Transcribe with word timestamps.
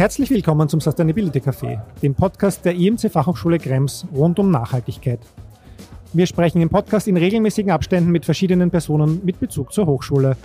Herzlich 0.00 0.30
willkommen 0.30 0.66
zum 0.66 0.80
Sustainability 0.80 1.40
Café, 1.40 1.78
dem 2.00 2.14
Podcast 2.14 2.64
der 2.64 2.74
IMC 2.74 3.12
Fachhochschule 3.12 3.58
Krems 3.58 4.06
rund 4.14 4.38
um 4.38 4.50
Nachhaltigkeit. 4.50 5.20
Wir 6.14 6.24
sprechen 6.24 6.62
im 6.62 6.70
Podcast 6.70 7.06
in 7.06 7.18
regelmäßigen 7.18 7.70
Abständen 7.70 8.10
mit 8.10 8.24
verschiedenen 8.24 8.70
Personen 8.70 9.20
mit 9.26 9.38
Bezug 9.38 9.74
zur 9.74 9.84
Hochschule. 9.84 10.38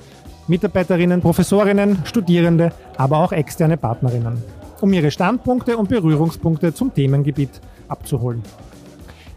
Mitarbeiterinnen, 0.49 1.21
Professorinnen, 1.21 1.99
Studierende, 2.03 2.73
aber 2.97 3.19
auch 3.19 3.31
externe 3.31 3.77
Partnerinnen, 3.77 4.43
um 4.81 4.91
ihre 4.91 5.09
Standpunkte 5.09 5.77
und 5.77 5.87
Berührungspunkte 5.87 6.73
zum 6.73 6.93
Themengebiet 6.93 7.61
abzuholen. 7.87 8.43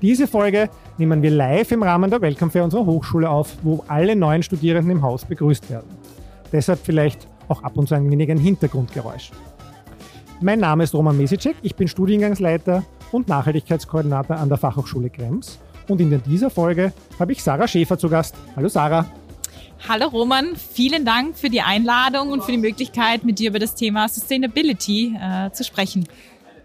Diese 0.03 0.27
Folge 0.27 0.69
nehmen 0.97 1.23
wir 1.23 1.31
live 1.31 1.71
im 1.71 1.85
Rahmen 1.85 2.11
der 2.11 2.21
Welcome 2.21 2.51
Fair 2.51 2.65
unserer 2.65 2.87
Hochschule 2.87 3.31
auf, 3.31 3.57
wo 3.63 3.85
alle 3.87 4.17
neuen 4.17 4.43
Studierenden 4.43 4.91
im 4.91 5.03
Haus 5.03 5.25
begrüßt 5.25 5.71
werden. 5.71 5.87
Deshalb 6.51 6.81
vielleicht 6.83 7.29
auch 7.47 7.63
ab 7.63 7.77
und 7.77 7.89
zu 7.89 7.95
ein 7.95 8.11
wenig 8.11 8.29
ein 8.33 8.39
Hintergrundgeräusch. 8.39 9.31
Mein 10.41 10.61
Name 10.61 10.85
ist 10.85 10.95
Roman 10.95 11.17
Mesicek, 11.17 11.57
ich 11.63 11.75
bin 11.75 11.89
Studiengangsleiter 11.89 12.85
und 13.11 13.27
Nachhaltigkeitskoordinator 13.27 14.37
an 14.37 14.49
der 14.49 14.57
Fachhochschule 14.57 15.11
Krems. 15.11 15.59
Und 15.89 16.01
in 16.01 16.23
dieser 16.23 16.49
Folge 16.49 16.93
habe 17.19 17.33
ich 17.33 17.43
Sarah 17.43 17.67
Schäfer 17.67 17.99
zu 17.99 18.09
Gast. 18.09 18.37
Hallo 18.55 18.69
Sarah. 18.69 19.05
Hallo 19.89 20.07
Roman, 20.07 20.55
vielen 20.55 21.05
Dank 21.05 21.37
für 21.37 21.51
die 21.51 21.61
Einladung 21.61 22.31
und 22.31 22.45
für 22.45 22.53
die 22.53 22.59
Möglichkeit, 22.59 23.25
mit 23.25 23.41
dir 23.41 23.51
über 23.51 23.59
das 23.59 23.75
Thema 23.75 24.09
Sustainability 24.09 25.17
äh, 25.21 25.51
zu 25.51 25.65
sprechen. 25.65 26.07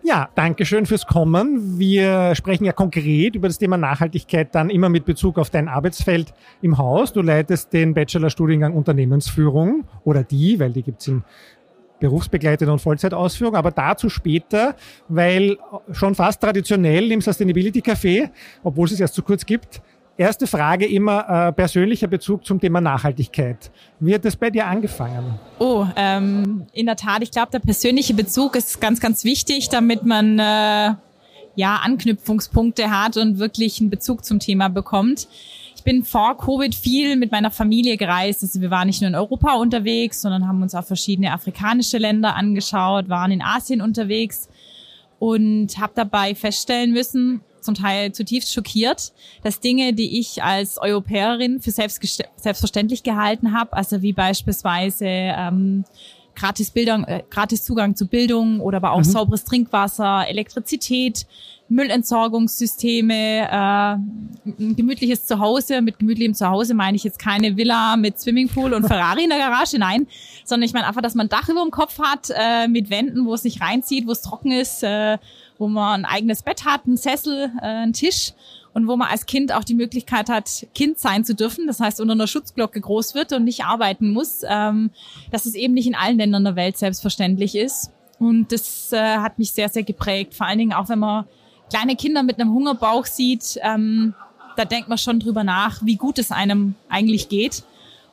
Ja, 0.03 0.29
danke 0.35 0.65
schön 0.65 0.85
fürs 0.85 1.07
Kommen. 1.07 1.79
Wir 1.79 2.35
sprechen 2.35 2.65
ja 2.65 2.73
konkret 2.73 3.35
über 3.35 3.47
das 3.47 3.57
Thema 3.57 3.77
Nachhaltigkeit 3.77 4.53
dann 4.53 4.69
immer 4.69 4.89
mit 4.89 5.05
Bezug 5.05 5.39
auf 5.39 5.49
dein 5.49 5.67
Arbeitsfeld 5.67 6.33
im 6.61 6.77
Haus. 6.77 7.13
Du 7.13 7.21
leitest 7.21 7.73
den 7.73 7.95
Bachelorstudiengang 7.95 8.73
Unternehmensführung 8.73 9.85
oder 10.03 10.23
die, 10.23 10.59
weil 10.59 10.73
die 10.73 10.83
gibt's 10.83 11.07
in 11.07 11.23
berufsbegleitete 12.03 12.69
und 12.69 12.79
Vollzeitausführung, 12.79 13.55
aber 13.55 13.71
dazu 13.71 14.09
später, 14.09 14.75
weil 15.07 15.57
schon 15.93 16.15
fast 16.15 16.41
traditionell 16.41 17.09
im 17.13 17.21
Sustainability 17.21 17.79
Café, 17.79 18.29
obwohl 18.61 18.87
es 18.87 18.91
es 18.91 18.99
erst 18.99 19.15
zu 19.15 19.21
kurz 19.21 19.45
gibt, 19.45 19.81
erste 20.17 20.45
Frage 20.45 20.85
immer 20.85 21.47
äh, 21.47 21.53
persönlicher 21.53 22.07
Bezug 22.07 22.45
zum 22.45 22.59
Thema 22.59 22.81
Nachhaltigkeit. 22.81 23.71
Wie 24.01 24.13
hat 24.13 24.25
das 24.25 24.35
bei 24.35 24.49
dir 24.49 24.67
angefangen? 24.67 25.39
Oh, 25.59 25.87
ähm, 25.95 26.65
in 26.73 26.87
der 26.87 26.97
Tat, 26.97 27.23
ich 27.23 27.31
glaube, 27.31 27.51
der 27.53 27.59
persönliche 27.59 28.13
Bezug 28.13 28.57
ist 28.57 28.81
ganz, 28.81 28.99
ganz 28.99 29.23
wichtig, 29.23 29.69
damit 29.69 30.05
man 30.05 30.37
äh, 30.39 30.95
ja 31.55 31.75
Anknüpfungspunkte 31.85 32.91
hat 32.91 33.15
und 33.15 33.39
wirklich 33.39 33.79
einen 33.79 33.89
Bezug 33.89 34.25
zum 34.25 34.39
Thema 34.39 34.67
bekommt 34.67 35.29
ich 35.83 35.85
bin 35.85 36.05
vor 36.05 36.37
Covid 36.37 36.73
viel 36.73 37.17
mit 37.17 37.33
meiner 37.33 37.51
Familie 37.51 37.97
gereist. 37.97 38.41
Also 38.41 38.61
wir 38.61 38.71
waren 38.71 38.87
nicht 38.87 39.01
nur 39.01 39.09
in 39.09 39.15
Europa 39.15 39.55
unterwegs, 39.55 40.21
sondern 40.21 40.47
haben 40.47 40.61
uns 40.61 40.73
auch 40.75 40.85
verschiedene 40.85 41.33
afrikanische 41.33 41.97
Länder 41.97 42.37
angeschaut, 42.37 43.09
waren 43.09 43.31
in 43.31 43.41
Asien 43.41 43.81
unterwegs 43.81 44.47
und 45.19 45.77
habe 45.77 45.91
dabei 45.93 46.35
feststellen 46.35 46.93
müssen, 46.93 47.41
zum 47.59 47.75
Teil 47.75 48.13
zutiefst 48.13 48.53
schockiert, 48.53 49.11
dass 49.43 49.59
Dinge, 49.59 49.91
die 49.91 50.21
ich 50.21 50.41
als 50.41 50.77
Europäerin 50.77 51.59
für 51.59 51.71
selbstverständlich 51.71 53.03
gehalten 53.03 53.51
habe, 53.51 53.73
also 53.73 54.01
wie 54.01 54.13
beispielsweise 54.13 55.05
ähm, 55.05 55.83
gratis 56.33 56.71
Bildung, 56.71 57.03
äh, 57.03 57.23
gratis 57.29 57.65
Zugang 57.65 57.97
zu 57.97 58.07
Bildung 58.07 58.61
oder 58.61 58.77
aber 58.77 58.93
auch 58.93 58.99
mhm. 58.99 59.03
sauberes 59.03 59.43
Trinkwasser, 59.43 60.29
Elektrizität, 60.29 61.25
Müllentsorgungssysteme, 61.69 63.13
äh, 63.13 63.95
ein 64.45 64.75
gemütliches 64.75 65.25
Zuhause. 65.25 65.81
Mit 65.81 65.99
gemütlichem 65.99 66.33
Zuhause 66.33 66.73
meine 66.73 66.95
ich 66.95 67.03
jetzt 67.03 67.19
keine 67.19 67.57
Villa 67.57 67.97
mit 67.97 68.19
Swimmingpool 68.19 68.73
und 68.73 68.83
Ferrari 68.87 69.23
in 69.23 69.29
der 69.29 69.39
Garage, 69.39 69.77
nein, 69.79 70.07
sondern 70.45 70.65
ich 70.67 70.73
meine 70.73 70.87
einfach, 70.87 71.01
dass 71.01 71.15
man 71.15 71.27
ein 71.27 71.29
Dach 71.29 71.49
über 71.49 71.61
dem 71.61 71.71
Kopf 71.71 71.99
hat, 71.99 72.29
äh, 72.35 72.67
mit 72.67 72.89
Wänden, 72.89 73.25
wo 73.25 73.33
es 73.33 73.43
nicht 73.43 73.61
reinzieht, 73.61 74.07
wo 74.07 74.11
es 74.11 74.21
trocken 74.21 74.51
ist, 74.51 74.83
äh, 74.83 75.17
wo 75.57 75.67
man 75.67 76.01
ein 76.01 76.05
eigenes 76.05 76.43
Bett 76.43 76.65
hat, 76.65 76.85
einen 76.85 76.97
Sessel, 76.97 77.51
äh, 77.61 77.65
einen 77.65 77.93
Tisch 77.93 78.33
und 78.73 78.87
wo 78.87 78.95
man 78.97 79.07
als 79.09 79.25
Kind 79.25 79.53
auch 79.53 79.63
die 79.63 79.75
Möglichkeit 79.75 80.29
hat, 80.29 80.67
Kind 80.73 80.99
sein 80.99 81.23
zu 81.23 81.35
dürfen, 81.35 81.67
das 81.67 81.79
heißt 81.79 82.01
unter 82.01 82.13
einer 82.13 82.27
Schutzglocke 82.27 82.81
groß 82.81 83.15
wird 83.15 83.31
und 83.33 83.43
nicht 83.43 83.63
arbeiten 83.63 84.11
muss, 84.11 84.41
ähm, 84.47 84.91
dass 85.31 85.45
es 85.45 85.55
eben 85.55 85.73
nicht 85.73 85.87
in 85.87 85.95
allen 85.95 86.17
Ländern 86.17 86.43
der 86.43 86.55
Welt 86.55 86.77
selbstverständlich 86.77 87.55
ist. 87.55 87.91
Und 88.19 88.51
das 88.51 88.91
äh, 88.93 89.17
hat 89.17 89.37
mich 89.39 89.51
sehr, 89.51 89.69
sehr 89.69 89.83
geprägt. 89.83 90.33
Vor 90.33 90.47
allen 90.47 90.57
Dingen 90.57 90.73
auch, 90.73 90.89
wenn 90.89 90.99
man 90.99 91.25
kleine 91.73 91.95
Kinder 91.95 92.21
mit 92.21 92.39
einem 92.39 92.53
Hungerbauch 92.53 93.05
sieht, 93.05 93.57
ähm, 93.63 94.13
da 94.55 94.65
denkt 94.65 94.89
man 94.89 94.99
schon 94.99 95.19
drüber 95.19 95.43
nach, 95.43 95.83
wie 95.83 95.95
gut 95.95 96.19
es 96.19 96.31
einem 96.31 96.75
eigentlich 96.87 97.29
geht. 97.29 97.63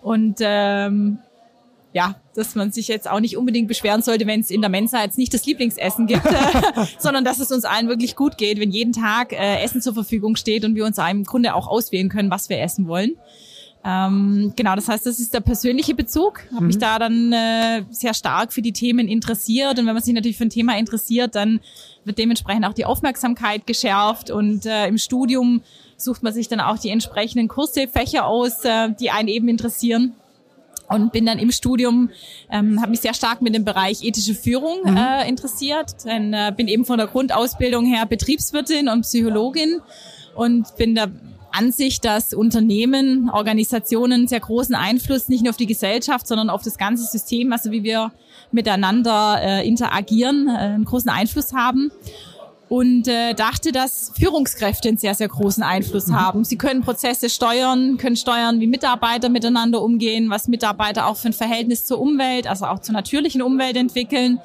Und 0.01 0.39
ähm, 0.41 1.19
ja, 1.93 2.15
dass 2.35 2.55
man 2.55 2.73
sich 2.73 2.89
jetzt 2.89 3.11
auch 3.11 3.21
nicht 3.21 3.37
unbedingt 3.37 3.69
beschweren 3.69 4.01
sollte, 4.01 4.27
wenn 4.27 4.41
es 4.41 4.51
in 4.51 4.63
der 4.63 4.71
Mensa 4.71 5.03
jetzt 5.03 5.19
nicht 5.19 5.35
das 5.35 5.45
Lieblingsessen 5.45 6.07
gibt, 6.07 6.23
sondern 6.99 7.23
dass 7.23 7.39
es 7.39 7.51
uns 7.51 7.67
allen 7.67 7.89
wirklich 7.89 8.17
gut 8.17 8.39
geht, 8.39 8.59
wenn 8.59 8.71
jeden 8.71 8.95
Tag 8.95 9.33
äh, 9.35 9.63
Essen 9.63 9.83
zur 9.83 9.93
Verfügung 9.93 10.37
steht 10.37 10.65
und 10.65 10.75
wir 10.75 10.87
uns 10.87 10.97
im 10.97 11.25
Grunde 11.25 11.55
auch 11.55 11.67
auswählen 11.67 12.09
können, 12.09 12.31
was 12.31 12.49
wir 12.49 12.63
essen 12.63 12.89
wollen. 12.89 13.17
Ähm, 13.83 14.53
genau, 14.57 14.75
das 14.75 14.89
heißt, 14.89 15.07
das 15.07 15.19
ist 15.19 15.33
der 15.33 15.41
persönliche 15.41 15.95
Bezug. 15.95 16.45
Habe 16.51 16.63
mhm. 16.63 16.67
mich 16.67 16.79
da 16.79 16.99
dann 16.99 17.33
äh, 17.33 17.83
sehr 17.91 18.15
stark 18.15 18.53
für 18.53 18.63
die 18.63 18.73
Themen 18.73 19.09
interessiert. 19.09 19.79
Und 19.79 19.87
wenn 19.87 19.95
man 19.95 20.03
sich 20.03 20.15
natürlich 20.15 20.37
für 20.37 20.45
ein 20.45 20.51
Thema 20.51 20.79
interessiert, 20.79 21.35
dann 21.35 21.61
wird 22.05 22.19
dementsprechend 22.19 22.65
auch 22.65 22.73
die 22.73 22.85
Aufmerksamkeit 22.85 23.67
geschärft. 23.67 24.31
Und 24.31 24.67
äh, 24.67 24.87
im 24.87 24.99
Studium 24.99 25.63
sucht 25.97 26.23
man 26.23 26.33
sich 26.33 26.49
dann 26.49 26.61
auch 26.61 26.79
die 26.79 26.91
entsprechenden 26.91 27.49
Kurse, 27.49 27.89
Fächer 27.89 28.27
aus, 28.27 28.65
äh, 28.65 28.91
die 28.99 29.11
einen 29.11 29.29
eben 29.29 29.49
interessieren 29.49 30.15
und 30.91 31.13
bin 31.13 31.25
dann 31.27 31.39
im 31.39 31.53
Studium, 31.53 32.11
ähm, 32.51 32.81
habe 32.81 32.91
mich 32.91 33.01
sehr 33.01 33.15
stark 33.15 33.43
mit 33.43 33.55
dem 33.55 33.65
Bereich 33.65 34.03
ethische 34.03 34.35
Führung 34.35 34.79
mhm. 34.85 34.97
äh, 34.97 35.29
interessiert. 35.29 36.05
Denn, 36.05 36.33
äh, 36.33 36.53
bin 36.57 36.69
eben 36.69 36.85
von 36.85 36.99
der 36.99 37.07
Grundausbildung 37.07 37.87
her 37.87 38.07
Betriebswirtin 38.07 38.89
und 38.89 39.03
Psychologin 39.03 39.81
und 40.35 40.77
bin 40.77 40.95
der 40.95 41.11
Ansicht, 41.53 42.05
dass 42.05 42.35
Unternehmen, 42.35 43.31
Organisationen 43.31 44.29
sehr 44.29 44.41
großen 44.41 44.75
Einfluss 44.75 45.29
nicht 45.29 45.43
nur 45.43 45.51
auf 45.51 45.57
die 45.57 45.67
Gesellschaft, 45.67 46.27
sondern 46.27 46.51
auf 46.51 46.63
das 46.63 46.79
ganze 46.79 47.05
System, 47.05 47.53
also 47.53 47.71
wie 47.71 47.83
wir 47.83 48.13
miteinander 48.53 49.39
äh, 49.41 49.67
interagieren, 49.67 50.49
äh, 50.49 50.53
einen 50.53 50.85
großen 50.85 51.11
Einfluss 51.11 51.53
haben 51.53 51.91
und 52.69 53.09
äh, 53.09 53.35
dachte, 53.35 53.73
dass 53.73 54.13
Führungskräfte 54.17 54.89
einen 54.89 54.99
sehr, 54.99 55.15
sehr 55.15 55.29
großen 55.29 55.63
Einfluss 55.63 56.07
mhm. 56.07 56.21
haben. 56.21 56.45
Sie 56.45 56.57
können 56.57 56.83
Prozesse 56.83 57.29
steuern, 57.29 57.97
können 57.97 58.17
steuern, 58.17 58.61
wie 58.61 58.67
Mitarbeiter 58.67 59.29
miteinander 59.29 59.83
umgehen, 59.83 60.31
was 60.31 60.47
Mitarbeiter 60.49 61.07
auch 61.07 61.17
für 61.17 61.29
ein 61.29 61.33
Verhältnis 61.33 61.85
zur 61.85 62.01
Umwelt, 62.01 62.47
also 62.47 62.67
auch 62.67 62.81
zur 62.81 62.95
natürlichen 62.95 63.43
Umwelt 63.43 63.77
entwickeln 63.77 64.41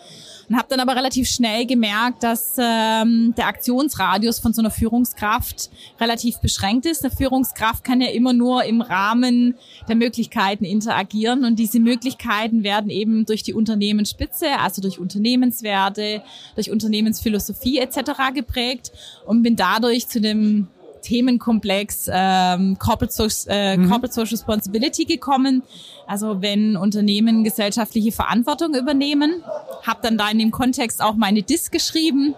und 0.50 0.58
habe 0.58 0.68
dann 0.70 0.80
aber 0.80 0.96
relativ 0.96 1.28
schnell 1.28 1.66
gemerkt, 1.66 2.24
dass 2.24 2.56
ähm, 2.58 3.34
der 3.38 3.48
Aktionsradius 3.48 4.40
von 4.40 4.54
so 4.54 4.62
einer 4.62 4.72
Führungskraft 4.72 5.70
relativ 6.00 6.40
beschränkt 6.40 6.86
ist. 6.86 7.04
Eine 7.04 7.16
Führungskraft 7.16 7.84
kann 7.84 8.02
ja 8.02 8.10
immer 8.10 8.34
nur 8.34 8.64
im 8.64 8.82
Rahmen 8.82 9.56
der 9.88 9.96
Möglichkeiten 9.96 10.66
interagieren 10.66 11.46
und 11.46 11.58
diese 11.58 11.80
Möglichkeiten 11.80 12.64
werden 12.64 12.90
eben 12.90 13.26
durch 13.26 13.44
die 13.44 13.54
Unternehmensspitze, 13.54 14.60
also 14.60 14.82
durch 14.82 15.00
Unternehmenswerte, 15.00 16.22
durch 16.56 16.72
Unternehmensphilosophie 16.72 17.80
etc. 17.80 18.34
geprägt 18.34 18.92
und 19.26 19.44
bin 19.44 19.56
dadurch 19.56 20.08
zu 20.08 20.22
dem 20.22 20.68
Themenkomplex 21.06 22.10
ähm, 22.12 22.78
Corporate, 22.80 23.14
so 23.14 23.28
äh, 23.48 23.78
mhm. 23.78 23.90
Corporate 23.90 24.14
Social 24.14 24.32
Responsibility 24.32 25.06
gekommen. 25.06 25.64
Also 26.08 26.42
wenn 26.42 26.76
Unternehmen 26.76 27.44
gesellschaftliche 27.44 28.12
Verantwortung 28.12 28.76
übernehmen, 28.76 29.44
habe 29.84 30.00
dann 30.02 30.18
da 30.18 30.30
in 30.30 30.40
dem 30.40 30.52
Kontext 30.52 31.02
auch 31.02 31.16
meine 31.16 31.44
DIS 31.44 31.72
geschrieben 31.72 32.36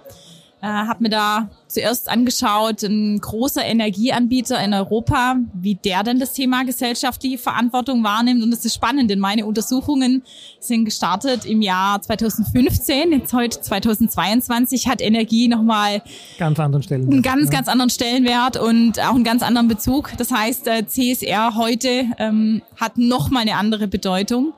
äh, 0.61 0.65
habe 0.65 1.03
mir 1.03 1.09
da 1.09 1.49
zuerst 1.67 2.09
angeschaut, 2.09 2.81
ein 2.81 3.19
großer 3.19 3.63
Energieanbieter 3.63 4.59
in 4.63 4.73
Europa, 4.73 5.35
wie 5.53 5.75
der 5.75 6.01
denn 6.01 6.19
das 6.19 6.33
Thema 6.33 6.63
gesellschaftliche 6.63 7.37
Verantwortung 7.37 8.03
wahrnimmt. 8.03 8.41
Und 8.43 8.49
das 8.49 8.65
ist 8.65 8.73
spannend, 8.73 9.11
denn 9.11 9.19
meine 9.19 9.45
Untersuchungen 9.45 10.23
sind 10.59 10.85
gestartet 10.85 11.45
im 11.45 11.61
Jahr 11.61 12.01
2015. 12.01 13.11
Jetzt 13.11 13.33
heute 13.33 13.61
2022 13.61 14.87
hat 14.87 15.01
Energie 15.01 15.47
nochmal 15.47 16.01
ganz 16.39 16.59
anderen 16.59 16.81
Stellenwert, 16.81 17.13
einen 17.13 17.21
ganz, 17.21 17.49
ganz 17.51 17.67
anderen 17.67 17.89
Stellenwert 17.91 18.57
und 18.57 18.99
auch 18.99 19.13
einen 19.13 19.23
ganz 19.23 19.43
anderen 19.43 19.67
Bezug. 19.67 20.11
Das 20.17 20.31
heißt, 20.31 20.67
äh, 20.67 20.87
CSR 20.87 21.55
heute 21.55 22.05
ähm, 22.17 22.63
hat 22.79 22.97
nochmal 22.97 23.43
eine 23.43 23.57
andere 23.57 23.87
Bedeutung. 23.87 24.53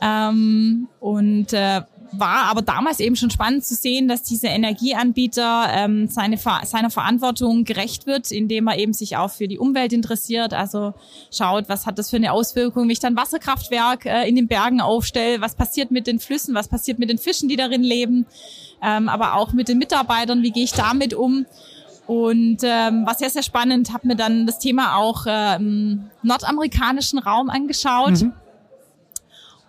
Ähm, 0.00 0.88
und 1.00 1.52
äh, 1.52 1.82
war 2.18 2.44
aber 2.46 2.62
damals 2.62 3.00
eben 3.00 3.16
schon 3.16 3.30
spannend 3.30 3.64
zu 3.64 3.74
sehen, 3.74 4.08
dass 4.08 4.22
dieser 4.22 4.50
Energieanbieter 4.50 5.66
ähm, 5.70 6.08
seine, 6.08 6.36
seiner 6.36 6.90
Verantwortung 6.90 7.64
gerecht 7.64 8.06
wird, 8.06 8.30
indem 8.30 8.68
er 8.68 8.78
eben 8.78 8.92
sich 8.92 9.16
auch 9.16 9.30
für 9.30 9.48
die 9.48 9.58
Umwelt 9.58 9.92
interessiert, 9.92 10.54
also 10.54 10.94
schaut, 11.32 11.68
was 11.68 11.86
hat 11.86 11.98
das 11.98 12.10
für 12.10 12.16
eine 12.16 12.32
Auswirkung, 12.32 12.84
wenn 12.84 12.90
ich 12.90 13.00
dann 13.00 13.16
Wasserkraftwerk 13.16 14.06
äh, 14.06 14.28
in 14.28 14.36
den 14.36 14.48
Bergen 14.48 14.80
aufstelle, 14.80 15.40
was 15.40 15.54
passiert 15.54 15.90
mit 15.90 16.06
den 16.06 16.18
Flüssen, 16.20 16.54
was 16.54 16.68
passiert 16.68 16.98
mit 16.98 17.10
den 17.10 17.18
Fischen, 17.18 17.48
die 17.48 17.56
darin 17.56 17.82
leben, 17.82 18.26
ähm, 18.82 19.08
aber 19.08 19.34
auch 19.34 19.52
mit 19.52 19.68
den 19.68 19.78
Mitarbeitern, 19.78 20.42
wie 20.42 20.50
gehe 20.50 20.64
ich 20.64 20.72
damit 20.72 21.14
um. 21.14 21.46
Und 22.06 22.58
ähm, 22.62 23.06
war 23.06 23.14
sehr, 23.14 23.30
sehr 23.30 23.42
spannend, 23.42 23.92
habe 23.94 24.06
mir 24.08 24.16
dann 24.16 24.46
das 24.46 24.58
Thema 24.58 24.96
auch 24.96 25.24
äh, 25.24 25.56
im 25.56 26.10
nordamerikanischen 26.22 27.18
Raum 27.18 27.48
angeschaut. 27.48 28.20
Mhm 28.20 28.32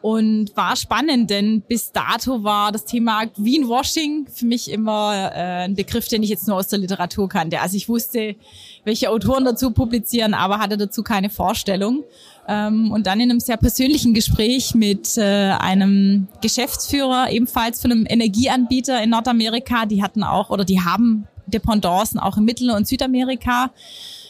und 0.05 0.55
war 0.55 0.75
spannend, 0.75 1.31
denn 1.31 1.61
bis 1.61 1.91
dato 1.91 2.43
war 2.43 2.71
das 2.71 2.85
Thema 2.85 3.25
Greenwashing 3.25 4.27
für 4.31 4.45
mich 4.45 4.69
immer 4.69 5.31
äh, 5.33 5.63
ein 5.63 5.73
Begriff, 5.73 6.07
den 6.07 6.21
ich 6.21 6.29
jetzt 6.29 6.47
nur 6.47 6.57
aus 6.57 6.67
der 6.67 6.77
Literatur 6.77 7.27
kannte. 7.27 7.59
Also 7.59 7.75
ich 7.75 7.89
wusste, 7.89 8.35
welche 8.83 9.09
Autoren 9.09 9.45
dazu 9.45 9.71
publizieren, 9.71 10.35
aber 10.35 10.59
hatte 10.59 10.77
dazu 10.77 11.01
keine 11.01 11.31
Vorstellung. 11.31 12.03
Ähm, 12.47 12.91
und 12.91 13.07
dann 13.07 13.19
in 13.19 13.31
einem 13.31 13.39
sehr 13.39 13.57
persönlichen 13.57 14.13
Gespräch 14.13 14.75
mit 14.75 15.17
äh, 15.17 15.23
einem 15.57 16.27
Geschäftsführer, 16.39 17.31
ebenfalls 17.31 17.81
von 17.81 17.91
einem 17.91 18.05
Energieanbieter 18.07 19.01
in 19.01 19.09
Nordamerika, 19.09 19.87
die 19.87 20.03
hatten 20.03 20.21
auch 20.21 20.51
oder 20.51 20.65
die 20.65 20.81
haben 20.81 21.27
Dependancen 21.47 22.19
auch 22.19 22.37
in 22.37 22.45
Mittel- 22.45 22.69
und 22.69 22.87
Südamerika. 22.87 23.71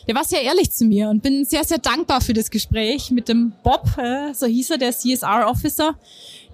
Der 0.07 0.13
war 0.13 0.23
sehr 0.23 0.43
ehrlich 0.43 0.71
zu 0.71 0.85
mir 0.85 1.09
und 1.09 1.23
bin 1.23 1.45
sehr, 1.45 1.63
sehr 1.63 1.79
dankbar 1.79 2.21
für 2.21 2.33
das 2.33 2.51
Gespräch 2.51 3.09
mit 3.09 3.27
dem 3.27 3.53
Bob, 3.63 3.97
äh, 3.97 4.33
so 4.33 4.45
hieß 4.45 4.71
er, 4.71 4.77
der 4.77 4.91
CSR-Officer, 4.91 5.95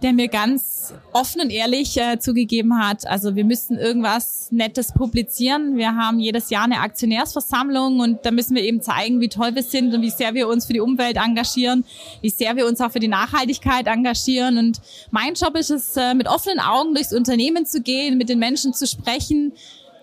der 0.02 0.14
mir 0.14 0.30
ganz 0.30 0.94
offen 1.12 1.42
und 1.42 1.50
ehrlich 1.50 1.98
äh, 1.98 2.18
zugegeben 2.18 2.80
hat, 2.80 3.06
also 3.06 3.36
wir 3.36 3.44
müssen 3.44 3.78
irgendwas 3.78 4.52
Nettes 4.52 4.94
publizieren. 4.94 5.78
Wir 5.78 5.96
haben 5.96 6.20
jedes 6.20 6.50
Jahr 6.50 6.64
eine 6.64 6.80
Aktionärsversammlung 6.80 8.00
und 8.00 8.26
da 8.26 8.32
müssen 8.32 8.56
wir 8.56 8.64
eben 8.64 8.82
zeigen, 8.82 9.20
wie 9.20 9.30
toll 9.30 9.54
wir 9.54 9.64
sind 9.64 9.94
und 9.94 10.02
wie 10.02 10.10
sehr 10.10 10.34
wir 10.34 10.48
uns 10.48 10.66
für 10.66 10.74
die 10.74 10.80
Umwelt 10.80 11.18
engagieren, 11.18 11.84
wie 12.22 12.30
sehr 12.30 12.56
wir 12.56 12.66
uns 12.66 12.80
auch 12.82 12.92
für 12.92 13.00
die 13.00 13.08
Nachhaltigkeit 13.08 13.88
engagieren. 13.88 14.58
Und 14.58 14.82
mein 15.12 15.34
Job 15.34 15.56
ist 15.56 15.72
es, 15.72 15.98
äh, 15.98 16.14
mit 16.14 16.28
offenen 16.28 16.60
Augen 16.60 16.96
durchs 16.96 17.14
Unternehmen 17.14 17.66
zu 17.66 17.82
gehen, 17.82 18.18
mit 18.18 18.30
den 18.30 18.40
Menschen 18.40 18.74
zu 18.74 18.88
sprechen, 18.88 19.54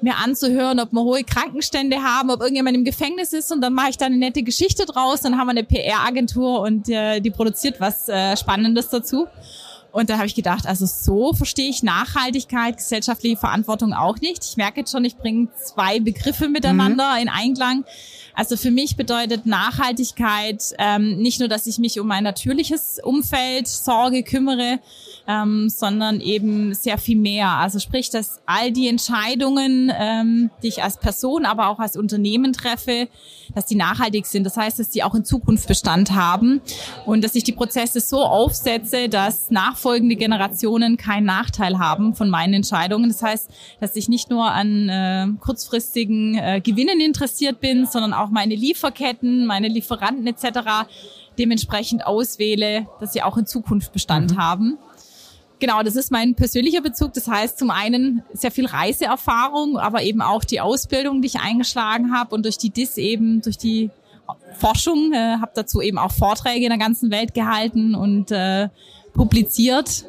mir 0.03 0.17
anzuhören, 0.17 0.81
ob 0.81 0.93
wir 0.93 1.03
hohe 1.03 1.25
Krankenstände 1.25 2.03
haben, 2.03 2.31
ob 2.31 2.41
irgendjemand 2.41 2.77
im 2.77 2.85
Gefängnis 2.85 3.33
ist 3.33 3.53
und 3.53 3.61
dann 3.61 3.73
mache 3.73 3.91
ich 3.91 3.99
da 3.99 4.06
eine 4.06 4.17
nette 4.17 4.43
Geschichte 4.43 4.87
draus, 4.87 5.21
dann 5.21 5.39
haben 5.39 5.47
wir 5.47 5.53
eine 5.53 5.65
PR-Agentur 5.65 6.61
und 6.61 6.89
äh, 6.89 7.21
die 7.21 7.31
produziert 7.31 7.81
was 7.81 8.09
äh, 8.09 8.37
Spannendes 8.37 8.89
dazu. 8.89 9.27
Und 9.91 10.11
da 10.11 10.17
habe 10.17 10.27
ich 10.27 10.35
gedacht, 10.35 10.67
also 10.67 10.87
so 10.87 11.33
verstehe 11.33 11.71
ich 11.71 11.83
Nachhaltigkeit, 11.83 12.77
gesellschaftliche 12.77 13.37
Verantwortung 13.37 13.95
auch 13.95 14.19
nicht. 14.19 14.45
Ich 14.45 14.56
merke 14.56 14.81
jetzt 14.81 14.93
schon, 14.93 15.05
ich 15.05 15.17
bringe 15.17 15.49
zwei 15.56 15.99
Begriffe 15.99 16.49
miteinander 16.49 17.15
mhm. 17.15 17.23
in 17.23 17.29
Einklang. 17.29 17.85
Also 18.35 18.56
für 18.56 18.71
mich 18.71 18.97
bedeutet 18.97 19.47
Nachhaltigkeit 19.47 20.62
ähm, 20.79 21.17
nicht 21.17 21.41
nur, 21.41 21.49
dass 21.49 21.67
ich 21.67 21.79
mich 21.79 21.99
um 21.99 22.06
mein 22.06 22.23
natürliches 22.23 23.00
Umfeld 23.03 23.67
sorge, 23.67 24.23
kümmere, 24.23 24.79
ähm, 25.28 25.69
sondern 25.69 26.20
eben 26.20 26.72
sehr 26.72 26.96
viel 26.96 27.19
mehr. 27.19 27.50
Also 27.50 27.78
sprich, 27.78 28.08
dass 28.08 28.40
all 28.46 28.72
die 28.72 28.88
Entscheidungen, 28.88 29.92
ähm, 29.94 30.50
die 30.62 30.69
ich 30.69 30.82
als 30.82 30.96
Person, 30.96 31.44
aber 31.44 31.69
auch 31.69 31.78
als 31.78 31.96
Unternehmen 31.96 32.54
treffe, 32.54 33.08
dass 33.54 33.66
die 33.66 33.75
nachhaltig 33.75 34.25
sind. 34.25 34.44
Das 34.44 34.56
heißt, 34.56 34.78
dass 34.78 34.88
die 34.88 35.02
auch 35.02 35.14
in 35.14 35.26
Zukunft 35.26 35.69
Bestand 35.69 36.12
haben 36.12 36.62
und 37.04 37.22
dass 37.22 37.34
ich 37.34 37.44
die 37.44 37.52
Prozesse 37.52 38.00
so 38.00 38.22
aufsetze, 38.22 39.10
dass 39.10 39.50
nachfolgende 39.50 40.16
Generationen 40.16 40.96
keinen 40.96 41.26
Nachteil 41.26 41.78
haben 41.78 42.14
von 42.14 42.30
meinen 42.30 42.54
Entscheidungen. 42.54 43.08
Das 43.08 43.22
heißt, 43.22 43.50
dass 43.80 43.96
ich 43.96 44.08
nicht 44.08 44.30
nur 44.30 44.50
an 44.50 44.88
äh, 44.88 45.26
kurzfristigen 45.40 46.38
äh, 46.38 46.62
Gewinnen 46.62 47.00
interessiert 47.00 47.60
bin, 47.60 47.84
sondern 47.84 48.14
auch 48.14 48.30
meine 48.30 48.54
Lieferketten, 48.54 49.44
meine 49.44 49.69
Lieferanten 49.69 50.26
etc. 50.26 50.88
dementsprechend 51.38 52.06
auswähle, 52.06 52.86
dass 52.98 53.12
sie 53.12 53.22
auch 53.22 53.36
in 53.36 53.44
Zukunft 53.44 53.92
Bestand 53.92 54.32
mhm. 54.32 54.38
haben. 54.38 54.78
Genau, 55.60 55.82
das 55.82 55.96
ist 55.96 56.12
mein 56.12 56.34
persönlicher 56.34 56.81
Bezug. 56.81 57.14
Das 57.14 57.26
heißt 57.26 57.58
zum 57.58 57.70
einen 57.70 58.22
sehr 58.32 58.50
viel 58.50 58.66
Reiseerfahrung, 58.66 59.76
aber 59.76 60.02
eben 60.02 60.20
auch 60.20 60.44
die 60.44 60.60
Ausbildung, 60.60 61.20
die 61.20 61.26
ich 61.26 61.40
eingeschlagen 61.40 62.14
habe 62.14 62.34
und 62.34 62.44
durch 62.44 62.58
die 62.58 62.70
DIS 62.70 62.96
eben, 62.96 63.43
durch 63.43 63.58
die 63.58 63.90
Forschung, 64.58 65.12
äh, 65.12 65.37
habe 65.40 65.50
dazu 65.55 65.81
eben 65.81 65.99
auch 65.99 66.12
Vorträge 66.12 66.64
in 66.64 66.70
der 66.70 66.78
ganzen 66.78 67.10
Welt 67.10 67.34
gehalten 67.34 67.94
und 67.94 68.31
äh, 68.31 68.69
publiziert. 69.14 70.05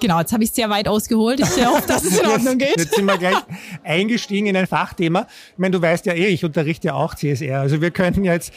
Genau, 0.00 0.20
jetzt 0.20 0.32
habe 0.32 0.44
ich 0.44 0.52
sehr 0.52 0.70
weit 0.70 0.86
ausgeholt. 0.86 1.40
Ich 1.40 1.66
hoffe, 1.66 1.86
dass 1.86 2.04
es 2.04 2.20
in 2.20 2.26
Ordnung 2.26 2.58
geht. 2.58 2.68
Jetzt, 2.68 2.84
jetzt 2.84 2.94
sind 2.94 3.04
wir 3.04 3.18
gleich 3.18 3.36
eingestiegen 3.82 4.46
in 4.46 4.56
ein 4.56 4.66
Fachthema. 4.66 5.26
Ich 5.52 5.58
meine, 5.58 5.72
du 5.72 5.82
weißt 5.82 6.06
ja 6.06 6.12
eh, 6.12 6.28
ich 6.28 6.44
unterrichte 6.44 6.88
ja 6.88 6.94
auch 6.94 7.14
CSR. 7.14 7.60
Also 7.60 7.80
wir 7.80 7.90
könnten 7.90 8.24
jetzt 8.24 8.52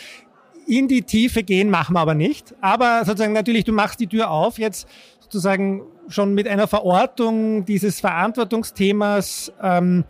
in 0.68 0.88
die 0.88 1.02
Tiefe 1.02 1.44
gehen, 1.44 1.70
machen 1.70 1.94
wir 1.94 2.00
aber 2.00 2.14
nicht. 2.14 2.54
Aber 2.62 3.04
sozusagen 3.06 3.34
natürlich, 3.34 3.66
du 3.66 3.74
machst 3.74 4.00
die 4.00 4.08
Tür 4.08 4.30
auf. 4.30 4.60
Jetzt 4.60 4.88
sozusagen 5.20 5.82
schon 6.12 6.34
mit 6.34 6.48
einer 6.48 6.68
Verortung 6.68 7.66
dieses 7.66 8.00
Verantwortungsthemas, 8.00 9.52
ähm, 9.62 10.04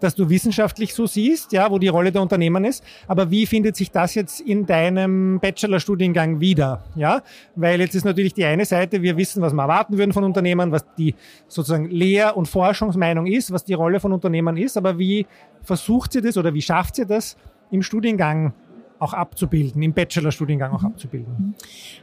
das 0.00 0.14
du 0.14 0.30
wissenschaftlich 0.30 0.94
so 0.94 1.06
siehst, 1.06 1.52
ja, 1.52 1.70
wo 1.70 1.78
die 1.78 1.88
Rolle 1.88 2.10
der 2.10 2.22
Unternehmen 2.22 2.64
ist. 2.64 2.82
Aber 3.06 3.30
wie 3.30 3.46
findet 3.46 3.76
sich 3.76 3.90
das 3.90 4.14
jetzt 4.14 4.40
in 4.40 4.66
deinem 4.66 5.38
Bachelorstudiengang 5.40 6.40
wieder? 6.40 6.84
Ja, 6.96 7.22
weil 7.54 7.80
jetzt 7.80 7.94
ist 7.94 8.04
natürlich 8.04 8.34
die 8.34 8.44
eine 8.44 8.64
Seite, 8.64 9.02
wir 9.02 9.16
wissen, 9.16 9.42
was 9.42 9.52
wir 9.52 9.62
erwarten 9.62 9.98
würden 9.98 10.12
von 10.12 10.24
Unternehmen, 10.24 10.72
was 10.72 10.86
die 10.96 11.14
sozusagen 11.48 11.90
Lehr- 11.90 12.36
und 12.36 12.46
Forschungsmeinung 12.46 13.26
ist, 13.26 13.52
was 13.52 13.64
die 13.64 13.74
Rolle 13.74 14.00
von 14.00 14.12
Unternehmen 14.12 14.56
ist. 14.56 14.76
Aber 14.76 14.98
wie 14.98 15.26
versucht 15.62 16.12
sie 16.12 16.22
das 16.22 16.36
oder 16.38 16.54
wie 16.54 16.62
schafft 16.62 16.96
sie 16.96 17.06
das 17.06 17.36
im 17.70 17.82
Studiengang 17.82 18.54
auch 19.00 19.14
abzubilden, 19.14 19.82
im 19.82 19.92
Bachelorstudiengang 19.92 20.72
auch 20.72 20.82
mhm. 20.82 20.88
abzubilden? 20.88 21.54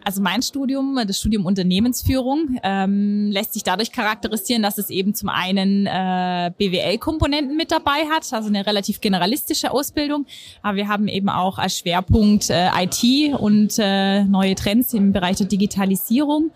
Also 0.03 0.21
mein 0.21 0.41
Studium, 0.41 0.99
das 1.07 1.19
Studium 1.19 1.45
Unternehmensführung, 1.45 2.59
ähm, 2.63 3.29
lässt 3.31 3.53
sich 3.53 3.63
dadurch 3.63 3.91
charakterisieren, 3.91 4.63
dass 4.63 4.77
es 4.77 4.89
eben 4.89 5.13
zum 5.13 5.29
einen 5.29 5.85
äh, 5.85 6.51
BWL-Komponenten 6.57 7.55
mit 7.55 7.71
dabei 7.71 8.05
hat, 8.11 8.31
also 8.33 8.49
eine 8.49 8.65
relativ 8.65 8.99
generalistische 8.99 9.71
Ausbildung, 9.71 10.25
aber 10.61 10.77
wir 10.77 10.87
haben 10.87 11.07
eben 11.07 11.29
auch 11.29 11.57
als 11.57 11.77
Schwerpunkt 11.77 12.49
äh, 12.49 12.69
IT 12.75 13.39
und 13.39 13.75
äh, 13.77 14.23
neue 14.23 14.55
Trends 14.55 14.93
im 14.93 15.13
Bereich 15.13 15.37
der 15.37 15.47
Digitalisierung. 15.47 16.51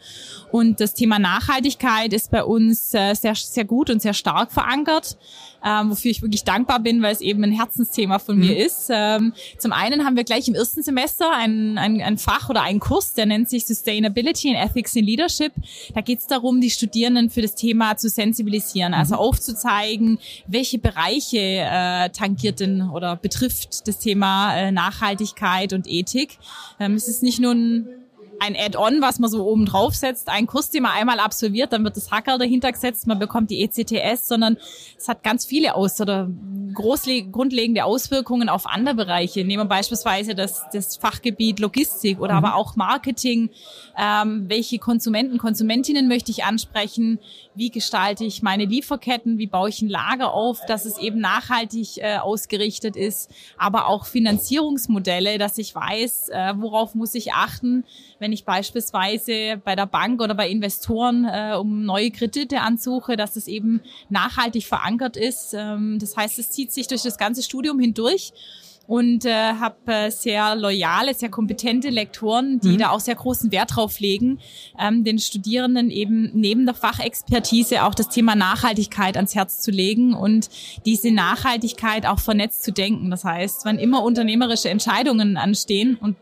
Und 0.51 0.81
das 0.81 0.93
Thema 0.93 1.17
Nachhaltigkeit 1.17 2.11
ist 2.11 2.31
bei 2.31 2.43
uns 2.43 2.93
äh, 2.93 3.13
sehr, 3.13 3.35
sehr 3.35 3.63
gut 3.63 3.89
und 3.89 4.01
sehr 4.01 4.13
stark 4.13 4.51
verankert 4.51 5.17
ähm, 5.63 5.91
wofür 5.91 6.11
ich 6.11 6.21
wirklich 6.21 6.43
dankbar 6.43 6.79
bin, 6.79 7.01
weil 7.01 7.13
es 7.13 7.21
eben 7.21 7.43
ein 7.43 7.51
Herzensthema 7.51 8.19
von 8.19 8.35
mhm. 8.35 8.47
mir 8.47 8.65
ist. 8.65 8.89
Ähm, 8.89 9.33
zum 9.57 9.71
einen 9.71 10.05
haben 10.05 10.15
wir 10.15 10.23
gleich 10.23 10.47
im 10.47 10.55
ersten 10.55 10.83
Semester 10.83 11.31
ein, 11.35 11.77
ein, 11.77 12.01
ein 12.01 12.17
Fach 12.17 12.49
oder 12.49 12.63
einen 12.63 12.79
Kurs, 12.79 13.13
der 13.13 13.25
nennt 13.25 13.49
sich 13.49 13.65
Sustainability 13.65 14.55
and 14.55 14.69
Ethics 14.69 14.95
in 14.95 15.05
Leadership. 15.05 15.53
Da 15.93 16.01
geht 16.01 16.19
es 16.19 16.27
darum, 16.27 16.61
die 16.61 16.69
Studierenden 16.69 17.29
für 17.29 17.41
das 17.41 17.55
Thema 17.55 17.97
zu 17.97 18.09
sensibilisieren, 18.09 18.93
also 18.93 19.15
mhm. 19.15 19.21
aufzuzeigen, 19.21 20.19
welche 20.47 20.79
Bereiche 20.79 21.39
äh, 21.39 22.09
tangiert 22.09 22.59
denn 22.59 22.81
oder 22.81 23.15
betrifft 23.15 23.87
das 23.87 23.99
Thema 23.99 24.55
äh, 24.55 24.71
Nachhaltigkeit 24.71 25.73
und 25.73 25.87
Ethik. 25.87 26.37
Ähm, 26.79 26.95
es 26.95 27.07
ist 27.07 27.23
nicht 27.23 27.39
nur 27.39 27.53
ein 27.53 28.00
ein 28.41 28.55
Add-on, 28.55 29.01
was 29.01 29.19
man 29.19 29.29
so 29.29 29.45
oben 29.45 29.67
drauf 29.67 29.93
setzt, 29.93 30.27
ein 30.27 30.47
Kurs, 30.47 30.71
den 30.71 30.81
man 30.81 30.93
einmal 30.93 31.19
absolviert, 31.19 31.71
dann 31.73 31.83
wird 31.83 31.95
das 31.95 32.09
Hacker 32.09 32.39
dahinter 32.39 32.71
gesetzt, 32.71 33.05
man 33.05 33.19
bekommt 33.19 33.51
die 33.51 33.61
ECTS, 33.61 34.27
sondern 34.27 34.57
es 34.97 35.07
hat 35.07 35.21
ganz 35.21 35.45
viele 35.45 35.75
Aus- 35.75 36.01
oder 36.01 36.27
grundlegende 36.73 37.85
Auswirkungen 37.85 38.49
auf 38.49 38.65
andere 38.65 38.95
Bereiche. 38.95 39.45
Nehmen 39.45 39.65
wir 39.65 39.69
beispielsweise 39.69 40.33
das, 40.33 40.63
das 40.73 40.97
Fachgebiet 40.97 41.59
Logistik 41.59 42.19
oder 42.19 42.33
mhm. 42.33 42.45
aber 42.45 42.55
auch 42.55 42.75
Marketing. 42.75 43.51
Ähm, 43.95 44.45
welche 44.47 44.79
Konsumenten, 44.79 45.37
Konsumentinnen 45.37 46.07
möchte 46.07 46.31
ich 46.31 46.43
ansprechen? 46.43 47.19
Wie 47.53 47.69
gestalte 47.69 48.23
ich 48.23 48.41
meine 48.41 48.65
Lieferketten? 48.65 49.37
Wie 49.37 49.47
baue 49.47 49.69
ich 49.69 49.81
ein 49.81 49.89
Lager 49.89 50.33
auf, 50.33 50.65
dass 50.67 50.85
es 50.85 50.97
eben 50.97 51.19
nachhaltig 51.19 51.97
äh, 51.97 52.17
ausgerichtet 52.17 52.95
ist? 52.95 53.29
Aber 53.57 53.87
auch 53.87 54.05
Finanzierungsmodelle, 54.05 55.37
dass 55.37 55.57
ich 55.57 55.75
weiß, 55.75 56.29
äh, 56.29 56.53
worauf 56.55 56.95
muss 56.95 57.13
ich 57.13 57.33
achten, 57.33 57.83
wenn 58.19 58.31
ich 58.31 58.45
beispielsweise 58.45 59.61
bei 59.63 59.75
der 59.75 59.85
Bank 59.85 60.21
oder 60.21 60.33
bei 60.33 60.49
Investoren 60.49 61.25
äh, 61.25 61.55
um 61.59 61.83
neue 61.83 62.11
Kredite 62.11 62.61
ansuche, 62.61 63.17
dass 63.17 63.35
es 63.35 63.47
eben 63.47 63.81
nachhaltig 64.09 64.65
verankert 64.65 65.17
ist. 65.17 65.53
Ähm, 65.53 65.99
das 65.99 66.15
heißt, 66.15 66.39
es 66.39 66.51
zieht 66.51 66.71
sich 66.71 66.87
durch 66.87 67.03
das 67.03 67.17
ganze 67.17 67.43
Studium 67.43 67.79
hindurch 67.79 68.31
und 68.91 69.23
äh, 69.23 69.53
habe 69.53 69.77
äh, 69.85 70.11
sehr 70.11 70.53
loyale, 70.57 71.13
sehr 71.13 71.29
kompetente 71.29 71.87
Lektoren, 71.87 72.59
die 72.59 72.73
mhm. 72.73 72.77
da 72.77 72.89
auch 72.89 72.99
sehr 72.99 73.15
großen 73.15 73.49
Wert 73.49 73.77
drauf 73.77 74.01
legen, 74.01 74.39
ähm, 74.77 75.05
den 75.05 75.17
Studierenden 75.17 75.89
eben 75.89 76.29
neben 76.33 76.65
der 76.65 76.75
Fachexpertise 76.75 77.85
auch 77.85 77.95
das 77.95 78.09
Thema 78.09 78.35
Nachhaltigkeit 78.35 79.15
ans 79.15 79.33
Herz 79.33 79.61
zu 79.61 79.71
legen 79.71 80.13
und 80.13 80.49
diese 80.85 81.09
Nachhaltigkeit 81.09 82.05
auch 82.05 82.19
vernetzt 82.19 82.65
zu 82.65 82.73
denken. 82.73 83.09
Das 83.09 83.23
heißt, 83.23 83.63
wann 83.63 83.79
immer 83.79 84.03
unternehmerische 84.03 84.69
Entscheidungen 84.69 85.37
anstehen 85.37 85.95
und 85.95 86.17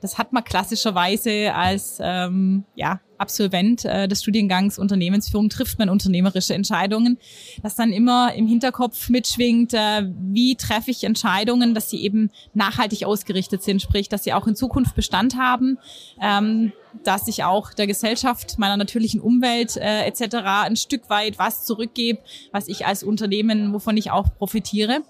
das 0.00 0.18
hat 0.18 0.32
man 0.32 0.44
klassischerweise 0.44 1.54
als 1.54 1.98
ähm, 2.00 2.64
ja, 2.74 3.00
Absolvent 3.20 3.84
äh, 3.84 4.08
des 4.08 4.22
Studiengangs 4.22 4.78
Unternehmensführung 4.78 5.50
trifft 5.50 5.78
man 5.78 5.90
unternehmerische 5.90 6.54
Entscheidungen, 6.54 7.18
dass 7.62 7.76
dann 7.76 7.92
immer 7.92 8.32
im 8.32 8.46
Hinterkopf 8.46 9.10
mitschwingt, 9.10 9.74
äh, 9.74 10.08
wie 10.18 10.56
treffe 10.56 10.90
ich 10.90 11.04
Entscheidungen, 11.04 11.74
dass 11.74 11.90
sie 11.90 12.02
eben 12.02 12.30
nachhaltig 12.54 13.04
ausgerichtet 13.04 13.62
sind, 13.62 13.82
sprich, 13.82 14.08
dass 14.08 14.24
sie 14.24 14.32
auch 14.32 14.46
in 14.46 14.56
Zukunft 14.56 14.94
Bestand 14.94 15.36
haben, 15.36 15.78
ähm, 16.22 16.72
dass 17.04 17.28
ich 17.28 17.44
auch 17.44 17.72
der 17.72 17.86
Gesellschaft, 17.86 18.58
meiner 18.58 18.76
natürlichen 18.76 19.20
Umwelt 19.20 19.76
äh, 19.76 20.04
etc. 20.04 20.36
ein 20.64 20.76
Stück 20.76 21.08
weit 21.08 21.38
was 21.38 21.64
zurückgebe, 21.64 22.20
was 22.52 22.68
ich 22.68 22.86
als 22.86 23.02
Unternehmen, 23.02 23.72
wovon 23.72 23.96
ich 23.96 24.10
auch 24.10 24.34
profitiere. 24.36 25.02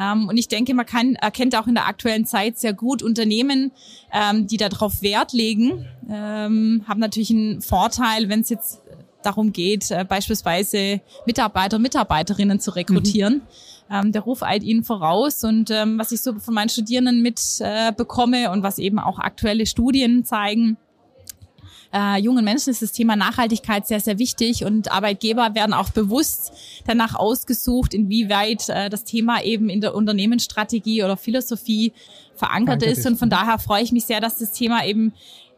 Ähm, 0.00 0.28
und 0.28 0.36
ich 0.36 0.48
denke, 0.48 0.74
man 0.74 0.86
kann 0.86 1.14
erkennt 1.16 1.56
auch 1.56 1.66
in 1.66 1.74
der 1.74 1.86
aktuellen 1.86 2.26
Zeit 2.26 2.58
sehr 2.58 2.72
gut 2.72 3.02
Unternehmen, 3.02 3.72
ähm, 4.12 4.46
die 4.46 4.56
darauf 4.56 5.02
Wert 5.02 5.32
legen, 5.32 5.86
ähm, 6.08 6.84
haben 6.86 7.00
natürlich 7.00 7.30
einen 7.30 7.62
Vorteil, 7.62 8.28
wenn 8.28 8.40
es 8.40 8.48
jetzt 8.48 8.80
darum 9.22 9.52
geht, 9.52 9.90
äh, 9.90 10.04
beispielsweise 10.08 11.00
Mitarbeiter, 11.26 11.78
Mitarbeiterinnen 11.78 12.60
zu 12.60 12.70
rekrutieren. 12.70 13.34
Mhm. 13.34 13.40
Ähm, 13.88 14.12
der 14.12 14.22
Ruf 14.22 14.42
eilt 14.42 14.64
ihnen 14.64 14.82
voraus 14.82 15.44
und 15.44 15.70
ähm, 15.70 15.98
was 15.98 16.10
ich 16.10 16.20
so 16.20 16.38
von 16.38 16.54
meinen 16.54 16.68
Studierenden 16.68 17.22
mitbekomme 17.22 17.88
äh, 17.88 17.92
bekomme 17.92 18.50
und 18.50 18.62
was 18.62 18.78
eben 18.78 18.98
auch 18.98 19.18
aktuelle 19.18 19.66
Studien 19.66 20.24
zeigen, 20.24 20.76
äh, 21.92 22.20
jungen 22.20 22.44
Menschen 22.44 22.70
ist 22.70 22.82
das 22.82 22.92
Thema 22.92 23.16
Nachhaltigkeit 23.16 23.86
sehr, 23.86 24.00
sehr 24.00 24.18
wichtig 24.18 24.64
und 24.64 24.90
Arbeitgeber 24.90 25.54
werden 25.54 25.72
auch 25.72 25.90
bewusst 25.90 26.52
danach 26.86 27.14
ausgesucht, 27.14 27.94
inwieweit 27.94 28.68
äh, 28.68 28.90
das 28.90 29.04
Thema 29.04 29.42
eben 29.42 29.68
in 29.68 29.80
der 29.80 29.94
Unternehmensstrategie 29.94 31.02
oder 31.02 31.16
Philosophie 31.16 31.92
verankert 32.34 32.82
ist. 32.82 33.06
Und 33.06 33.18
von 33.18 33.30
daher 33.30 33.58
freue 33.58 33.82
ich 33.82 33.92
mich 33.92 34.04
sehr, 34.04 34.20
dass 34.20 34.38
das 34.38 34.52
Thema 34.52 34.84
eben 34.84 35.12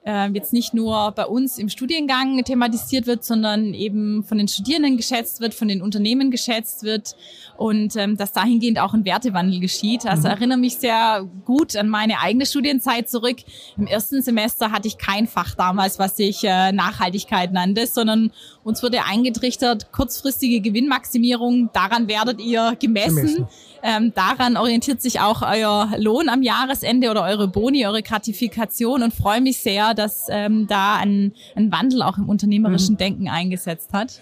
äh, 0.08 0.30
jetzt 0.32 0.54
nicht 0.54 0.72
nur 0.72 1.12
bei 1.12 1.26
uns 1.26 1.58
im 1.58 1.68
Studiengang 1.68 2.42
thematisiert 2.42 3.06
wird, 3.06 3.24
sondern 3.24 3.74
eben 3.74 4.24
von 4.24 4.38
den 4.38 4.48
Studierenden 4.48 4.96
geschätzt 4.96 5.40
wird, 5.40 5.52
von 5.52 5.68
den 5.68 5.82
Unternehmen 5.82 6.30
geschätzt 6.30 6.82
wird 6.82 7.14
und 7.58 7.94
ähm, 7.96 8.16
dass 8.16 8.32
dahingehend 8.32 8.78
auch 8.78 8.94
ein 8.94 9.04
Wertewandel 9.04 9.60
geschieht. 9.60 10.06
Also 10.06 10.22
mhm. 10.22 10.34
erinnere 10.34 10.58
mich 10.58 10.78
sehr 10.78 11.28
gut 11.44 11.76
an 11.76 11.90
meine 11.90 12.20
eigene 12.20 12.46
Studienzeit 12.46 13.10
zurück. 13.10 13.36
Im 13.76 13.86
ersten 13.86 14.22
Semester 14.22 14.72
hatte 14.72 14.88
ich 14.88 14.96
kein 14.96 15.26
Fach 15.26 15.54
damals, 15.54 15.98
was 15.98 16.16
sich 16.16 16.42
äh, 16.42 16.72
Nachhaltigkeit 16.72 17.52
nannte, 17.52 17.86
sondern 17.86 18.32
uns 18.64 18.82
wurde 18.82 19.04
eingetrichtert, 19.04 19.92
kurzfristige 19.92 20.62
Gewinnmaximierung, 20.62 21.68
daran 21.74 22.08
werdet 22.08 22.40
ihr 22.40 22.76
gemessen. 22.80 23.16
gemessen. 23.16 23.48
Ähm, 23.82 24.12
daran 24.14 24.56
orientiert 24.56 25.00
sich 25.00 25.20
auch 25.20 25.42
euer 25.42 25.90
Lohn 25.98 26.28
am 26.28 26.42
Jahresende 26.42 27.10
oder 27.10 27.24
eure 27.24 27.48
Boni, 27.48 27.86
eure 27.86 28.02
Gratifikation 28.02 29.02
und 29.02 29.14
freue 29.14 29.40
mich 29.40 29.58
sehr, 29.58 29.94
dass 29.94 30.26
ähm, 30.30 30.66
da 30.66 30.96
ein, 30.96 31.32
ein 31.54 31.70
Wandel 31.70 32.02
auch 32.02 32.18
im 32.18 32.28
unternehmerischen 32.28 32.94
mhm. 32.94 32.98
Denken 32.98 33.28
eingesetzt 33.28 33.92
hat. 33.92 34.20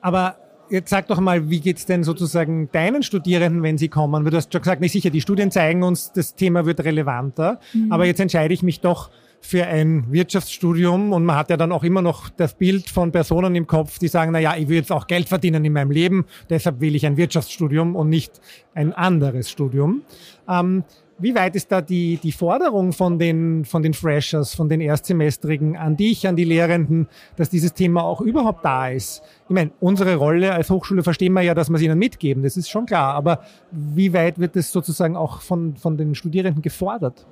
Aber 0.00 0.36
Jetzt 0.68 0.90
sag 0.90 1.06
doch 1.06 1.20
mal, 1.20 1.48
wie 1.48 1.60
geht's 1.60 1.86
denn 1.86 2.02
sozusagen 2.02 2.68
deinen 2.72 3.02
Studierenden, 3.02 3.62
wenn 3.62 3.78
sie 3.78 3.88
kommen? 3.88 4.24
Du 4.24 4.36
hast 4.36 4.52
schon 4.52 4.62
gesagt, 4.62 4.80
nicht 4.80 4.92
sicher, 4.92 5.10
die 5.10 5.20
Studien 5.20 5.50
zeigen 5.50 5.82
uns, 5.84 6.12
das 6.12 6.34
Thema 6.34 6.66
wird 6.66 6.80
relevanter. 6.80 7.60
Mhm. 7.72 7.92
Aber 7.92 8.04
jetzt 8.04 8.18
entscheide 8.18 8.52
ich 8.52 8.62
mich 8.62 8.80
doch 8.80 9.10
für 9.40 9.66
ein 9.66 10.10
Wirtschaftsstudium 10.10 11.12
und 11.12 11.24
man 11.24 11.36
hat 11.36 11.50
ja 11.50 11.56
dann 11.56 11.72
auch 11.72 11.84
immer 11.84 12.02
noch 12.02 12.28
das 12.30 12.54
Bild 12.54 12.90
von 12.90 13.12
Personen 13.12 13.54
im 13.54 13.66
Kopf, 13.66 13.98
die 13.98 14.08
sagen, 14.08 14.32
na 14.32 14.38
ja, 14.38 14.56
ich 14.56 14.68
will 14.68 14.76
jetzt 14.76 14.92
auch 14.92 15.06
Geld 15.06 15.28
verdienen 15.28 15.64
in 15.64 15.72
meinem 15.72 15.90
Leben, 15.90 16.24
deshalb 16.50 16.80
will 16.80 16.94
ich 16.94 17.06
ein 17.06 17.16
Wirtschaftsstudium 17.16 17.96
und 17.96 18.08
nicht 18.08 18.40
ein 18.74 18.92
anderes 18.92 19.50
Studium. 19.50 20.02
Ähm, 20.48 20.84
wie 21.18 21.34
weit 21.34 21.56
ist 21.56 21.72
da 21.72 21.80
die, 21.80 22.18
die 22.18 22.32
Forderung 22.32 22.92
von 22.92 23.18
den, 23.18 23.64
von 23.64 23.82
den 23.82 23.94
Freshers, 23.94 24.54
von 24.54 24.68
den 24.68 24.82
Erstsemestrigen 24.82 25.76
an 25.76 25.96
dich, 25.96 26.28
an 26.28 26.36
die 26.36 26.44
Lehrenden, 26.44 27.08
dass 27.36 27.48
dieses 27.48 27.72
Thema 27.72 28.02
auch 28.02 28.20
überhaupt 28.20 28.64
da 28.64 28.88
ist? 28.88 29.22
Ich 29.44 29.54
meine, 29.54 29.70
unsere 29.80 30.16
Rolle 30.16 30.52
als 30.52 30.68
Hochschule 30.68 31.02
verstehen 31.02 31.32
wir 31.32 31.40
ja, 31.40 31.54
dass 31.54 31.70
wir 31.70 31.76
es 31.76 31.82
ihnen 31.82 31.98
mitgeben, 31.98 32.42
das 32.42 32.58
ist 32.58 32.68
schon 32.68 32.84
klar. 32.84 33.14
Aber 33.14 33.40
wie 33.70 34.12
weit 34.12 34.38
wird 34.38 34.56
das 34.56 34.70
sozusagen 34.72 35.16
auch 35.16 35.40
von, 35.40 35.76
von 35.76 35.96
den 35.96 36.14
Studierenden 36.14 36.60
gefordert? 36.60 37.26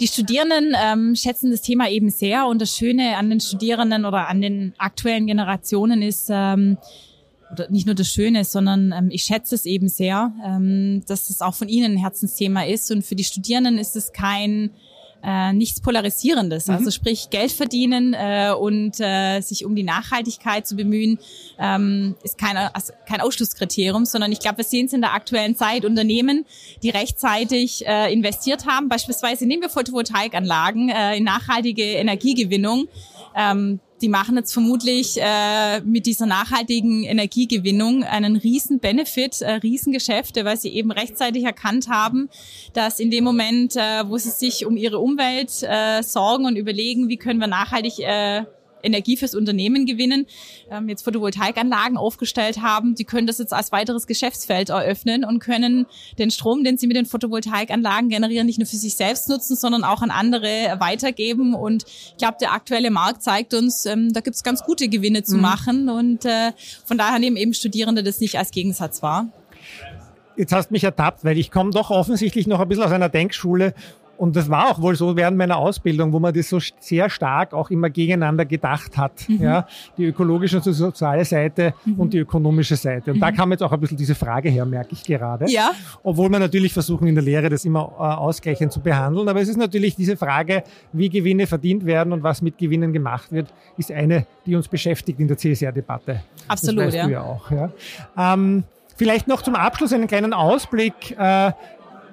Die 0.00 0.06
Studierenden 0.06 0.74
ähm, 0.76 1.14
schätzen 1.16 1.50
das 1.50 1.62
Thema 1.62 1.88
eben 1.88 2.10
sehr 2.10 2.46
und 2.46 2.60
das 2.60 2.76
Schöne 2.76 3.16
an 3.16 3.30
den 3.30 3.40
Studierenden 3.40 4.04
oder 4.04 4.28
an 4.28 4.40
den 4.40 4.74
aktuellen 4.78 5.26
Generationen 5.26 6.02
ist, 6.02 6.28
ähm, 6.30 6.78
oder 7.52 7.70
nicht 7.70 7.86
nur 7.86 7.94
das 7.94 8.08
Schöne, 8.08 8.44
sondern 8.44 8.92
ähm, 8.92 9.08
ich 9.10 9.24
schätze 9.24 9.54
es 9.54 9.64
eben 9.64 9.88
sehr, 9.88 10.32
ähm, 10.44 11.02
dass 11.06 11.30
es 11.30 11.40
auch 11.40 11.54
von 11.54 11.68
Ihnen 11.68 11.92
ein 11.92 11.98
Herzensthema 11.98 12.64
ist. 12.64 12.90
Und 12.90 13.04
für 13.04 13.14
die 13.14 13.24
Studierenden 13.24 13.78
ist 13.78 13.96
es 13.96 14.12
kein 14.12 14.70
äh, 15.22 15.52
nichts 15.52 15.80
Polarisierendes. 15.80 16.66
Mhm. 16.66 16.74
Also 16.74 16.90
sprich 16.90 17.30
Geld 17.30 17.52
verdienen 17.52 18.14
äh, 18.14 18.52
und 18.58 19.00
äh, 19.00 19.40
sich 19.40 19.64
um 19.64 19.74
die 19.74 19.82
Nachhaltigkeit 19.82 20.66
zu 20.66 20.76
bemühen, 20.76 21.18
ähm, 21.58 22.16
ist 22.22 22.38
keine, 22.38 22.74
also 22.74 22.92
kein 23.06 23.20
Ausschlusskriterium, 23.20 24.04
sondern 24.04 24.32
ich 24.32 24.40
glaube, 24.40 24.58
wir 24.58 24.64
sehen 24.64 24.86
es 24.86 24.92
in 24.92 25.00
der 25.00 25.14
aktuellen 25.14 25.56
Zeit. 25.56 25.84
Unternehmen, 25.84 26.46
die 26.82 26.90
rechtzeitig 26.90 27.86
äh, 27.86 28.12
investiert 28.12 28.66
haben, 28.66 28.88
beispielsweise 28.88 29.46
nehmen 29.46 29.62
wir 29.62 29.68
Photovoltaikanlagen 29.68 30.88
äh, 30.88 31.16
in 31.16 31.24
nachhaltige 31.24 31.82
Energiegewinnung. 31.82 32.88
Ähm, 33.36 33.80
die 34.00 34.08
machen 34.08 34.36
jetzt 34.36 34.52
vermutlich 34.52 35.18
äh, 35.20 35.80
mit 35.80 36.06
dieser 36.06 36.26
nachhaltigen 36.26 37.04
Energiegewinnung 37.04 38.04
einen 38.04 38.36
riesen 38.36 38.78
Benefit, 38.80 39.40
äh, 39.40 39.52
Riesengeschäfte, 39.52 40.44
weil 40.44 40.56
sie 40.56 40.68
eben 40.68 40.90
rechtzeitig 40.90 41.44
erkannt 41.44 41.88
haben, 41.88 42.28
dass 42.72 43.00
in 43.00 43.10
dem 43.10 43.24
Moment, 43.24 43.76
äh, 43.76 44.08
wo 44.08 44.18
sie 44.18 44.30
sich 44.30 44.66
um 44.66 44.76
ihre 44.76 44.98
Umwelt 44.98 45.62
äh, 45.62 46.02
sorgen 46.02 46.46
und 46.46 46.56
überlegen, 46.56 47.08
wie 47.08 47.16
können 47.16 47.40
wir 47.40 47.46
nachhaltig 47.46 47.98
äh, 47.98 48.44
Energie 48.82 49.16
fürs 49.16 49.34
Unternehmen 49.34 49.86
gewinnen, 49.86 50.26
ähm, 50.70 50.88
jetzt 50.88 51.02
Photovoltaikanlagen 51.02 51.96
aufgestellt 51.96 52.62
haben, 52.62 52.94
die 52.94 53.04
können 53.04 53.26
das 53.26 53.38
jetzt 53.38 53.52
als 53.52 53.72
weiteres 53.72 54.06
Geschäftsfeld 54.06 54.70
eröffnen 54.70 55.24
und 55.24 55.40
können 55.40 55.86
den 56.18 56.30
Strom, 56.30 56.64
den 56.64 56.78
sie 56.78 56.86
mit 56.86 56.96
den 56.96 57.06
Photovoltaikanlagen 57.06 58.08
generieren, 58.08 58.46
nicht 58.46 58.58
nur 58.58 58.66
für 58.66 58.76
sich 58.76 58.96
selbst 58.96 59.28
nutzen, 59.28 59.56
sondern 59.56 59.84
auch 59.84 60.02
an 60.02 60.10
andere 60.10 60.76
weitergeben. 60.78 61.54
Und 61.54 61.84
ich 61.86 62.16
glaube, 62.18 62.36
der 62.40 62.52
aktuelle 62.52 62.90
Markt 62.90 63.22
zeigt 63.22 63.54
uns, 63.54 63.86
ähm, 63.86 64.12
da 64.12 64.20
gibt 64.20 64.36
es 64.36 64.42
ganz 64.42 64.62
gute 64.62 64.88
Gewinne 64.88 65.22
zu 65.22 65.36
mhm. 65.36 65.42
machen. 65.42 65.88
Und 65.88 66.24
äh, 66.24 66.52
von 66.84 66.98
daher 66.98 67.18
nehmen 67.18 67.36
eben 67.36 67.54
Studierende 67.54 68.02
das 68.02 68.20
nicht 68.20 68.38
als 68.38 68.50
Gegensatz 68.50 69.02
wahr. 69.02 69.28
Jetzt 70.36 70.52
hast 70.52 70.70
mich 70.70 70.84
ertappt, 70.84 71.24
weil 71.24 71.36
ich 71.36 71.50
komme 71.50 71.72
doch 71.72 71.90
offensichtlich 71.90 72.46
noch 72.46 72.60
ein 72.60 72.68
bisschen 72.68 72.84
aus 72.84 72.92
einer 72.92 73.08
Denkschule, 73.08 73.74
und 74.18 74.34
das 74.34 74.50
war 74.50 74.70
auch 74.70 74.82
wohl 74.82 74.96
so 74.96 75.16
während 75.16 75.36
meiner 75.36 75.56
Ausbildung, 75.56 76.12
wo 76.12 76.18
man 76.18 76.34
das 76.34 76.48
so 76.48 76.58
sehr 76.80 77.08
stark 77.08 77.54
auch 77.54 77.70
immer 77.70 77.88
gegeneinander 77.88 78.44
gedacht 78.44 78.98
hat. 78.98 79.12
Mhm. 79.28 79.42
Ja, 79.42 79.66
die 79.96 80.06
ökologische 80.06 80.56
und 80.56 80.66
die 80.66 80.72
soziale 80.72 81.24
Seite 81.24 81.72
mhm. 81.84 82.00
und 82.00 82.12
die 82.12 82.18
ökonomische 82.18 82.74
Seite. 82.74 83.12
Und 83.12 83.18
mhm. 83.18 83.20
da 83.20 83.30
kam 83.30 83.52
jetzt 83.52 83.62
auch 83.62 83.70
ein 83.70 83.78
bisschen 83.78 83.96
diese 83.96 84.16
Frage 84.16 84.48
her, 84.48 84.66
merke 84.66 84.92
ich 84.92 85.04
gerade. 85.04 85.48
Ja. 85.48 85.70
Obwohl 86.02 86.28
wir 86.30 86.40
natürlich 86.40 86.72
versuchen 86.72 87.06
in 87.06 87.14
der 87.14 87.22
Lehre 87.22 87.48
das 87.48 87.64
immer 87.64 87.92
äh, 87.96 88.02
ausgleichend 88.02 88.72
zu 88.72 88.80
behandeln. 88.80 89.28
Aber 89.28 89.40
es 89.40 89.48
ist 89.48 89.56
natürlich 89.56 89.94
diese 89.94 90.16
Frage, 90.16 90.64
wie 90.92 91.08
Gewinne 91.08 91.46
verdient 91.46 91.86
werden 91.86 92.12
und 92.12 92.24
was 92.24 92.42
mit 92.42 92.58
Gewinnen 92.58 92.92
gemacht 92.92 93.30
wird, 93.30 93.46
ist 93.76 93.92
eine, 93.92 94.26
die 94.44 94.56
uns 94.56 94.66
beschäftigt 94.66 95.20
in 95.20 95.28
der 95.28 95.38
CSR-Debatte. 95.38 96.22
Absolut, 96.48 96.80
das 96.80 96.86
weißt 96.86 96.96
ja. 96.96 97.06
Du 97.06 97.12
ja 97.12 97.22
auch. 97.22 97.50
Ja. 97.52 97.70
Ähm, 98.16 98.64
Vielleicht 98.98 99.28
noch 99.28 99.42
zum 99.42 99.54
Abschluss 99.54 99.92
einen 99.92 100.08
kleinen 100.08 100.32
Ausblick. 100.32 101.16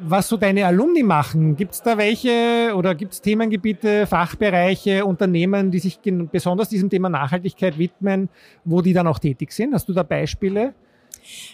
Was 0.02 0.28
so 0.28 0.38
deine 0.38 0.66
Alumni 0.66 1.04
machen. 1.04 1.56
Gibt 1.56 1.74
es 1.74 1.82
da 1.82 1.98
welche 1.98 2.74
oder 2.76 2.96
gibt 2.96 3.14
es 3.14 3.22
Themengebiete, 3.22 4.08
Fachbereiche, 4.08 5.06
Unternehmen, 5.06 5.72
die 5.72 5.80
sich 5.80 6.00
besonders 6.32 6.70
diesem 6.70 6.90
Thema 6.90 7.10
Nachhaltigkeit 7.10 7.78
widmen, 7.78 8.30
wo 8.64 8.82
die 8.82 8.94
dann 8.94 9.08
auch 9.08 9.20
tätig 9.20 9.52
sind? 9.52 9.74
Hast 9.74 9.88
du 9.88 9.94
da 9.94 10.04
Beispiele? 10.04 10.74